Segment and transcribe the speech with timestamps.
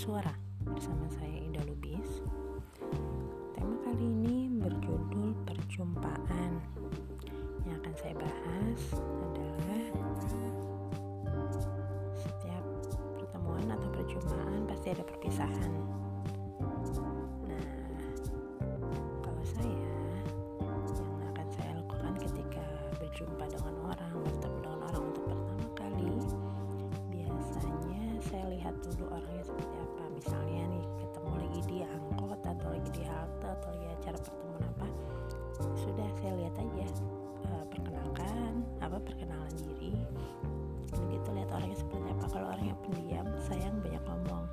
[0.00, 0.32] Suara
[0.64, 2.24] bersama saya Ida Lubis.
[3.52, 6.56] Tema kali ini berjudul perjumpaan.
[7.68, 9.84] Yang akan saya bahas adalah
[12.16, 12.64] setiap
[13.20, 15.72] pertemuan atau perjumpaan pasti ada perpisahan.
[17.44, 17.68] Nah,
[19.20, 19.84] kalau saya
[20.64, 22.64] yang akan saya lakukan ketika
[23.04, 24.59] berjumpa dengan orang, bertemu
[28.84, 30.04] dulu orangnya seperti apa.
[30.16, 34.88] Misalnya nih ketemu lagi di angkot atau lagi di halte atau lagi acara pertemuan apa,
[35.76, 36.86] sudah saya lihat aja
[37.44, 39.92] eh, perkenalkan apa perkenalan diri.
[40.90, 42.24] Begitu lihat orangnya seperti apa.
[42.28, 44.44] Kalau orangnya pendiam, sayang banyak ngomong.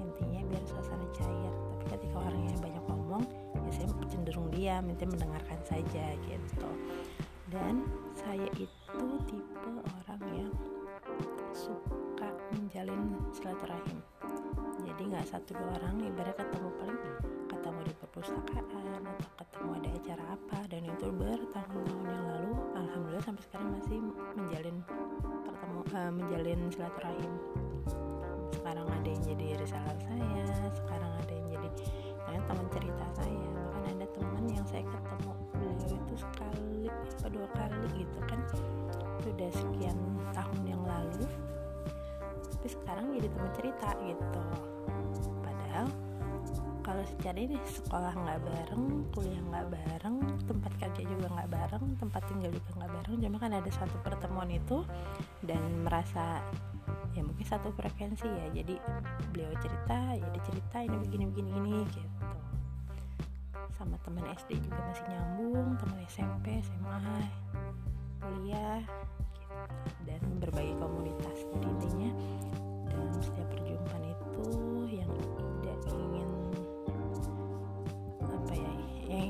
[0.00, 1.52] Intinya biar suasana cair.
[1.52, 3.22] Tapi ketika orangnya banyak ngomong,
[3.52, 6.70] ya saya cenderung diam, intinya mendengarkan saja gitu.
[7.52, 7.84] Dan
[8.16, 10.50] saya itu tipe orang yang
[13.34, 13.98] silaturahim.
[14.86, 17.00] Jadi nggak satu dua orang, ibarat ketemu paling
[17.50, 23.42] ketemu di perpustakaan atau ketemu ada acara apa dan itu bertahun-tahun yang lalu, alhamdulillah sampai
[23.50, 23.98] sekarang masih
[24.38, 24.76] menjalin
[25.42, 27.32] pertemu eh, menjalin silaturahim.
[28.54, 31.68] Sekarang ada yang jadi reseller saya, sekarang ada yang jadi
[32.30, 33.46] nah, teman cerita saya.
[33.50, 38.40] Bahkan ada teman yang saya ketemu beliau itu sekali atau dua kali gitu kan
[39.24, 39.98] sudah sekian
[42.64, 44.44] tapi sekarang jadi teman cerita gitu.
[45.44, 45.86] Padahal
[46.80, 50.16] kalau secara ini sekolah nggak bareng kuliah nggak bareng
[50.48, 54.48] tempat kerja juga nggak bareng tempat tinggal juga nggak bareng cuma kan ada satu pertemuan
[54.48, 54.80] itu
[55.44, 56.40] dan merasa
[57.12, 58.46] ya mungkin satu frekuensi ya.
[58.56, 58.80] Jadi
[59.36, 62.08] beliau cerita ya dia cerita ini begini begini ini gitu.
[63.76, 67.28] Sama teman SD juga masih nyambung teman SMP SMA
[68.24, 69.04] kuliah gitu.
[70.08, 72.10] dan berbagai komunitas jadi intinya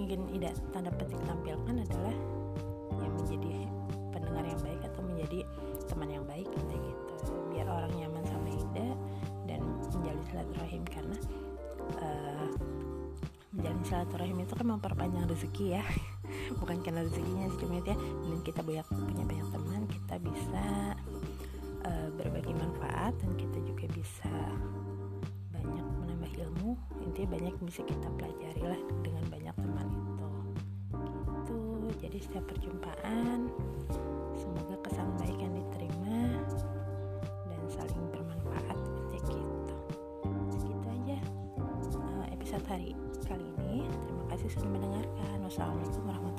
[0.05, 2.17] ingin tidak tanda petik tampilkan adalah
[3.01, 3.53] yang menjadi
[4.13, 5.39] pendengar yang baik atau menjadi
[5.89, 7.13] teman yang baik gitu gitu.
[7.57, 8.89] Biar orang nyaman sama Ida
[9.49, 9.61] dan
[9.97, 11.19] menjalin silaturahim karena
[12.05, 12.49] eh,
[13.57, 15.85] menjalin silaturahim itu kan memperpanjang rezeki ya.
[16.61, 17.97] Bukan karena rezekinya sih cuma ya.
[17.97, 20.65] Dan kita banyak punya banyak teman kita bisa
[21.89, 24.33] eh, berbagi manfaat dan kita juga bisa
[26.39, 26.75] ilmu
[27.05, 30.29] intinya banyak bisa kita pelajari lah dengan banyak teman itu.
[30.95, 31.59] Gitu.
[32.03, 33.51] Jadi setiap perjumpaan
[34.35, 36.43] semoga kesan baik yang diterima
[37.51, 38.79] dan saling bermanfaat
[39.15, 39.77] ya gitu.
[40.59, 41.19] Segitu aja
[41.99, 43.87] eh, episode hari kali ini.
[43.87, 45.37] Terima kasih sudah mendengarkan.
[45.47, 46.34] Wassalamualaikum warahmatullahi